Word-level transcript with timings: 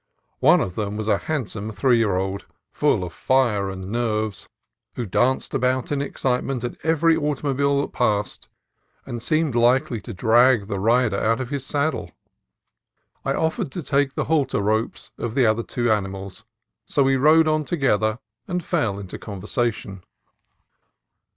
One 0.39 0.61
of 0.61 0.73
them 0.73 0.97
was 0.97 1.07
a 1.07 1.19
hand 1.19 1.47
some 1.51 1.69
three 1.69 1.99
year 1.99 2.15
old, 2.15 2.47
full 2.71 3.03
of 3.03 3.13
fire 3.13 3.69
and 3.69 3.91
nerves, 3.91 4.49
who 4.95 5.05
danced 5.05 5.53
about 5.53 5.91
in 5.91 6.01
excitement 6.01 6.63
at 6.63 6.75
every 6.83 7.15
automobile 7.15 7.81
that 7.81 7.93
passed, 7.93 8.47
and 9.05 9.21
seemed 9.21 9.53
likely 9.53 10.01
to 10.01 10.11
drag 10.11 10.65
the 10.65 10.79
rider 10.79 11.19
out 11.19 11.39
of 11.39 11.49
his 11.51 11.67
saddle. 11.67 12.09
I 13.23 13.35
offered 13.35 13.71
to 13.73 13.83
take 13.83 14.15
the 14.15 14.23
halter 14.23 14.59
ropes 14.59 15.11
ARBOREAL 15.19 15.29
STRANGERS 15.29 15.29
89 15.29 15.29
of 15.29 15.35
the 15.35 15.45
other 15.45 15.67
two 15.69 15.91
animals, 15.91 16.45
so 16.87 17.03
we 17.03 17.15
rode 17.15 17.47
on 17.47 17.63
together 17.63 18.17
and 18.47 18.63
fell 18.63 18.97
into 18.97 19.19
conversation. 19.19 20.01